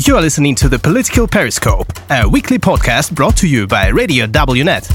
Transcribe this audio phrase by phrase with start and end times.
[0.00, 4.26] You are listening to the Political Periscope, a weekly podcast brought to you by Radio
[4.26, 4.88] WNet.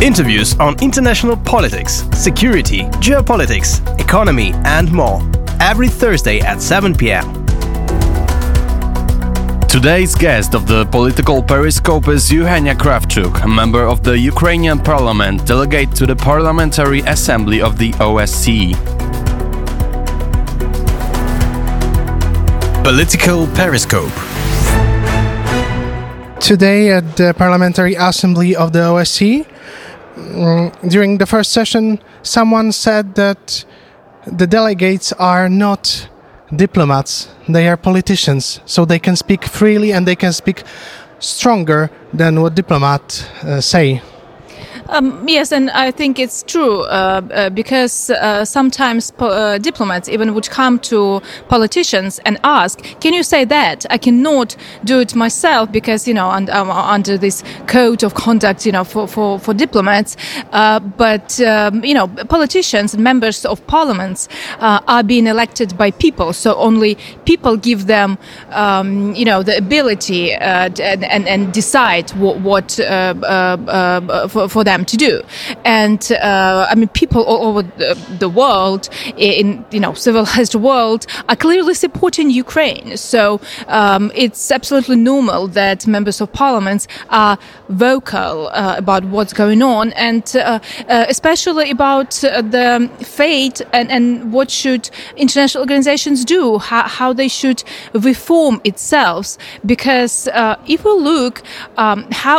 [0.00, 5.20] Interviews on international politics, security, geopolitics, economy, and more.
[5.58, 7.44] Every Thursday at 7 pm.
[9.66, 15.44] Today's guest of the Political Periscope is Eugenia Kravchuk, a member of the Ukrainian parliament,
[15.44, 19.07] delegate to the Parliamentary Assembly of the OSCE.
[22.88, 24.16] Political Periscope.
[26.40, 29.44] Today at the Parliamentary Assembly of the OSCE,
[30.16, 33.66] mm, during the first session, someone said that
[34.26, 36.08] the delegates are not
[36.56, 40.62] diplomats, they are politicians, so they can speak freely and they can speak
[41.18, 44.00] stronger than what diplomats uh, say.
[44.90, 50.08] Um, yes, and I think it's true uh, uh, because uh, sometimes po- uh, diplomats
[50.08, 53.84] even would come to politicians and ask, "Can you say that?
[53.90, 58.64] I cannot do it myself because you know un- um, under this code of conduct,
[58.64, 60.16] you know, for for, for diplomats."
[60.52, 64.26] Uh, but um, you know, politicians and members of parliaments
[64.60, 68.16] uh, are being elected by people, so only people give them,
[68.52, 72.72] um, you know, the ability and, and, and decide what, what
[74.30, 75.22] for, for them them to do.
[75.64, 81.36] And uh, I mean, people all over the, world, in you know civilized world, are
[81.36, 82.96] clearly supporting Ukraine.
[82.96, 89.62] So um, it's absolutely normal that members of parliaments are vocal uh, about what's going
[89.62, 96.24] on, and uh, uh especially about uh, the fate and, and what should international organizations
[96.24, 97.62] do, how, how they should
[97.92, 99.36] reform itself.
[99.64, 101.42] Because uh, if we look
[101.76, 102.36] um, how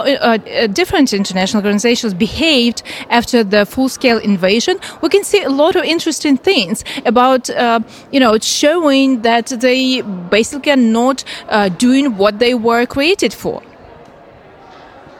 [0.67, 5.83] different international organizations behave behaved after the full-scale invasion, we can see a lot of
[5.83, 7.79] interesting things about, uh,
[8.11, 13.61] you know, showing that they basically are not uh, doing what they were created for.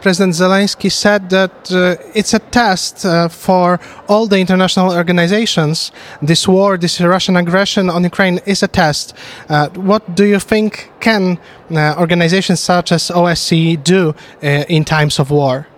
[0.02, 5.91] President Zelensky said that uh, it's a test uh, for all the international organizations.
[6.22, 9.14] This war, this Russian aggression on Ukraine is a test.
[9.50, 11.38] Uh, what do you think can
[11.72, 15.69] uh, organizations such as OSCE do uh, in times of war?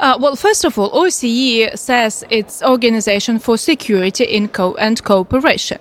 [0.00, 5.78] Uh, well, first of all, OSCE says it's Organization for Security in Co- and Cooperation.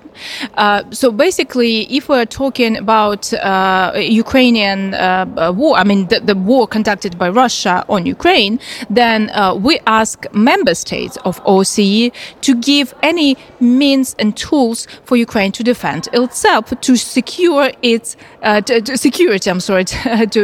[0.56, 6.20] Uh, so basically, if we're talking about uh, Ukrainian uh, uh, war, I mean the,
[6.20, 8.60] the, war conducted by Russia on Ukraine,
[8.90, 15.16] then uh, we ask member states of OSCE to give any means and tools for
[15.16, 19.50] Ukraine to defend itself, to secure its to, to security.
[19.50, 19.86] I'm sorry,
[20.36, 20.42] to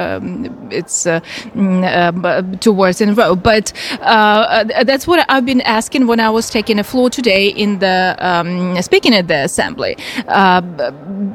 [0.00, 3.36] um, its mm, towards in a row.
[3.36, 7.48] But uh, uh, that's what I've been asking when I was taking a floor today
[7.48, 9.96] in the um, speaking at the assembly.
[10.28, 10.62] Uh,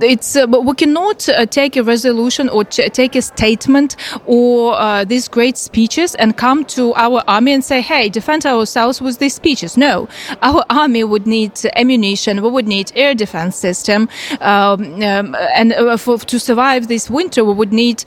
[0.02, 3.96] it's uh, we cannot uh, take a resolution or take a statement
[4.26, 9.02] or uh, these great speeches and come to our army and say, "Hey, defend ourselves
[9.02, 10.08] with these speeches." No,
[10.42, 12.42] our army would need ammunition.
[12.42, 14.10] We would need air defense system,
[14.42, 18.04] um, um, and for, to survive this winter, we would need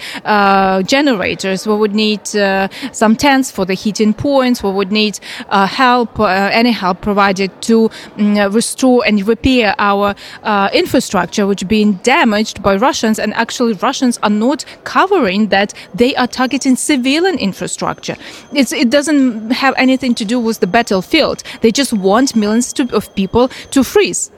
[0.87, 1.67] generators.
[1.67, 4.63] We would need some tents for the heating points.
[4.63, 10.15] We would need uh, help, uh, any help provided to um, restore and repair our
[10.43, 13.19] uh, infrastructure, which being damaged by Russians.
[13.19, 15.73] And actually, Russians are not covering that.
[15.95, 18.17] They are targeting civilian infrastructure.
[18.53, 21.43] It's, it doesn't have anything to do with the battlefield.
[21.61, 24.31] They just want millions to, of people to freeze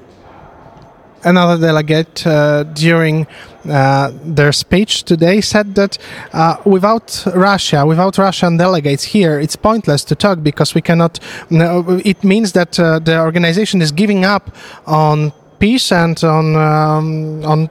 [1.26, 3.26] another delegate uh, during
[3.68, 5.98] uh, their speech today said that
[6.32, 11.18] uh, without Russia, without Russian delegates here, it's pointless to talk because we cannot.
[11.50, 14.54] it means that the organization is giving up
[14.86, 17.70] on peace and on um, on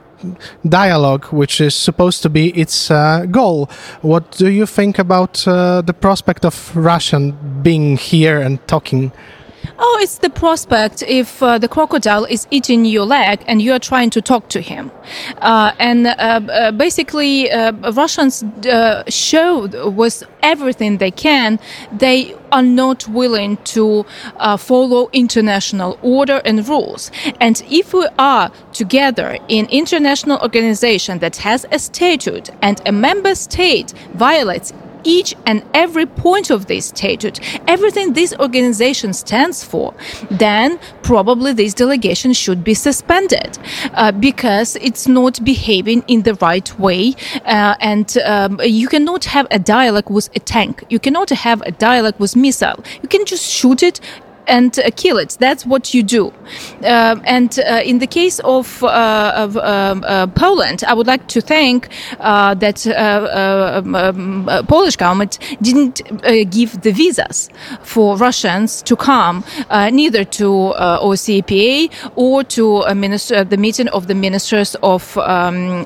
[0.68, 3.68] dialogue, which is supposed to be its uh, goal.
[4.02, 9.12] What do you think about uh, the prospect of Russian being here and talking?
[9.78, 13.78] Oh, it's the prospect if uh, the crocodile is eating your leg and you are
[13.78, 14.90] trying to talk to him.
[15.38, 21.58] Uh, and uh, uh basically, uh, Russians uh, show with everything they can,
[21.92, 24.04] they are not willing to
[24.58, 27.10] follow international order and rules.
[27.40, 33.34] And if we are together in international organization that has a statute and a member
[33.34, 34.72] state violates
[35.06, 39.94] each and every point of this statute, everything this organization stands for,
[40.30, 43.58] then probably this delegation should be suspended
[43.94, 47.14] uh, because it's not behaving in the right way.
[47.44, 50.84] Uh, and um, you cannot have a dialogue with a tank.
[50.90, 52.82] You cannot have a dialogue with missile.
[53.02, 54.00] You can just shoot it
[54.46, 55.36] and uh, kill it.
[55.40, 56.32] That's what you do.
[56.82, 61.26] Uh, and uh, in the case of, uh, of um, uh, Poland, I would like
[61.28, 61.88] to thank
[62.18, 66.00] that um, um, Polish government didn't
[66.50, 67.48] give the visas
[67.82, 74.74] for Russians to come neither to OSCE or to minister, the meeting of the ministers
[74.82, 75.84] of um,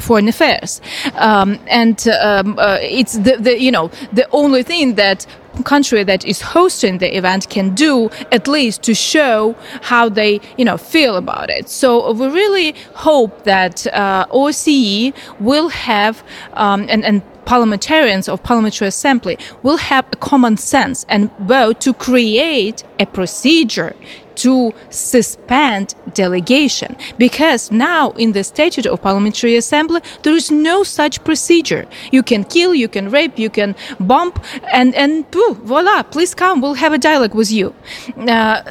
[0.00, 0.80] foreign affairs.
[1.14, 5.26] And it's the, the you know the only thing that
[5.64, 10.64] country that is hosting the event can do at least to show how they you
[10.64, 11.68] know feel about it.
[11.68, 16.22] So we really hope that uh, OSCE will have
[16.54, 21.94] um, and, and parliamentarians of parliamentary assembly will have a common sense and vote to
[21.94, 23.96] create a procedure
[24.38, 26.96] to suspend delegation.
[27.18, 31.86] Because now in the statute of parliamentary assembly there is no such procedure.
[32.12, 34.32] You can kill you can rape you can bomb
[34.72, 37.74] and and pooh, voila please come we'll have a dialogue with you.
[38.16, 38.62] Uh,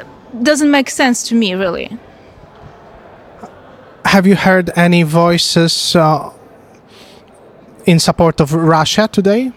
[0.44, 1.90] doesn't make sense to me really.
[4.06, 6.32] Have you heard any voices uh,
[7.86, 9.52] in support of russia today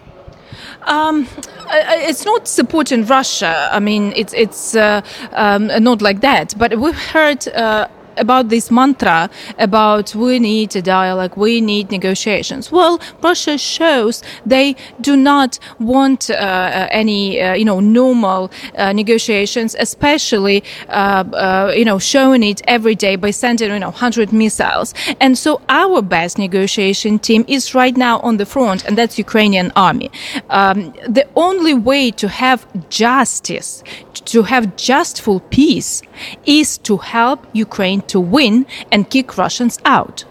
[0.83, 1.27] um,
[1.69, 3.69] it's not supporting Russia.
[3.71, 5.01] I mean, it's it's uh,
[5.33, 6.53] um, not like that.
[6.57, 7.47] But we've heard.
[7.47, 7.87] Uh,
[8.17, 12.71] about this mantra about we need a dialogue, we need negotiations.
[12.71, 18.93] Well, Russia shows they do not want uh, uh any, uh, you know, normal uh,
[18.93, 24.33] negotiations, especially, uh, uh, you know, showing it every day by sending, you know, 100
[24.33, 24.93] missiles.
[25.19, 29.71] And so our best negotiation team is right now on the front, and that's Ukrainian
[29.75, 30.11] army.
[30.49, 33.83] Um, the only way to have justice,
[34.33, 36.01] to have justful peace,
[36.45, 40.21] is to help Ukraine to win and kick Russians out.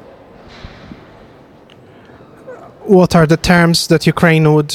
[2.85, 4.75] What are the terms that Ukraine would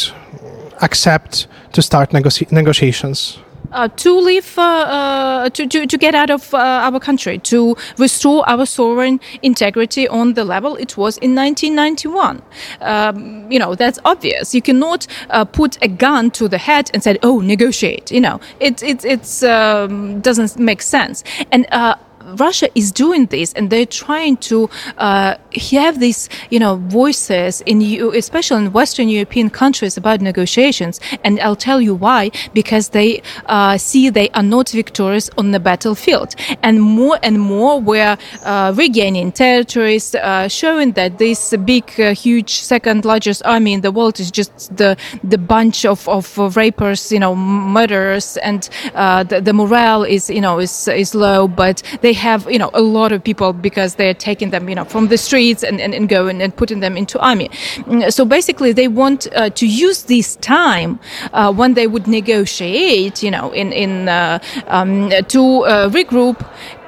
[0.82, 3.40] accept to start negoci- negotiations?
[3.76, 7.76] uh, to leave, uh, uh, to, to, to get out of uh, our country, to
[7.98, 12.42] restore our sovereign integrity on the level it was in 1991.
[12.82, 14.56] Um, you know, that's obvious.
[14.56, 18.12] You cannot uh, put a gun to the head and say, oh, negotiate.
[18.12, 21.24] You know, it, it it's, um, doesn't make sense.
[21.52, 25.36] And uh, Russia is doing this, and they're trying to uh,
[25.72, 31.00] have these, you know, voices in you, especially in Western European countries about negotiations.
[31.24, 35.60] And I'll tell you why: because they uh, see they are not victorious on the
[35.60, 42.13] battlefield, and more and more we're uh, regaining territories, uh, showing that this big, uh,
[42.13, 47.12] huge, second largest army in the world is just the the bunch of of rapers,
[47.12, 51.81] you know, murderers, and uh, the, the morale is, you know, is is low, but
[52.01, 55.08] they have you know a lot of people because they're taking them you know from
[55.08, 57.50] the streets and, and, and going and putting them into army.
[57.50, 61.00] Mm, so basically they want uh, to use this time
[61.34, 66.38] uh, when they would negotiate you know in in uh, um, to uh, regroup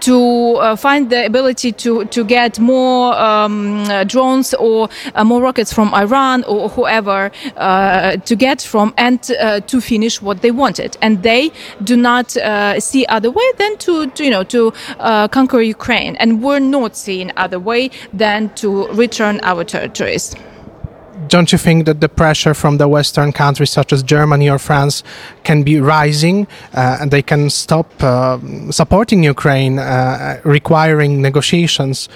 [0.02, 5.42] to uh, find the ability to, to get more um, uh, drones or uh, more
[5.42, 10.98] rockets from Iran or whoever to get from and to finish what they wanted.
[11.02, 11.52] And they
[11.84, 12.32] do not
[12.80, 14.72] see other way than to, to you know to
[15.32, 16.16] conquer Ukraine.
[16.18, 20.36] And we're not seeing other way than to return our territories
[21.28, 25.04] don't you think that the pressure from the Western countries such as Germany or France
[25.44, 28.38] can be rising uh, and they can stop uh,
[28.72, 32.10] supporting Ukraine, uh, requiring negotiations?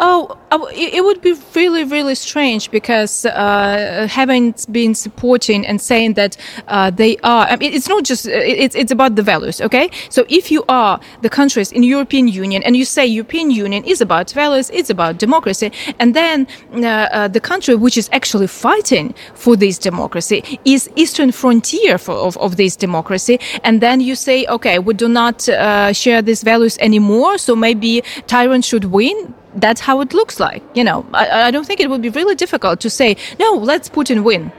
[0.00, 0.36] Oh,
[0.74, 6.36] it would be really, really strange because uh, having been supporting and saying that
[6.68, 9.90] uh, they are, I mean, it's not just, it's, it's about the values, okay?
[10.08, 14.00] So if you are the countries in European Union and you say European Union is
[14.00, 19.14] about values, it's about democracy, and then uh, uh the country which is actually fighting
[19.34, 24.46] for this democracy is eastern frontier for, of, of this democracy, and then you say,
[24.46, 29.80] okay, we do not uh, share these values anymore, so maybe tyrant should win, that's
[29.80, 30.62] how it looks like.
[30.74, 33.88] You know, I, I don't think it would be really difficult to say, no, let's
[33.88, 34.52] Putin win.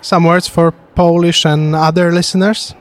[0.00, 2.74] Some words for Polish and other listeners?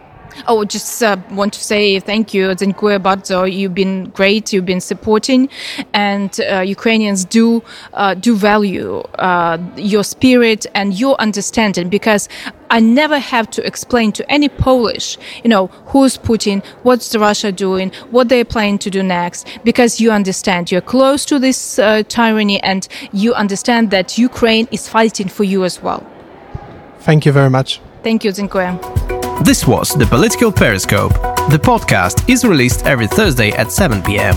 [0.48, 3.46] Oh, just uh, want to say thank you, Dziękuję bardzo.
[3.46, 4.54] You've been great.
[4.54, 5.50] You've been supporting,
[5.94, 7.62] and uh, Ukrainians do
[7.94, 12.30] uh, do value uh, your spirit and your understanding because
[12.70, 17.92] I never have to explain to any Polish, you know, who's Putin, what's Russia doing,
[18.12, 22.62] what they're planning to do next, because you understand you're close to this uh, tyranny
[22.64, 26.04] and you understand that Ukraine is fighting for you as well.
[27.00, 27.80] Thank you very much.
[28.04, 29.05] Thank you, Dziękuję.
[29.42, 31.14] This was the Political Periscope.
[31.50, 34.36] The podcast is released every Thursday at 7 p.m.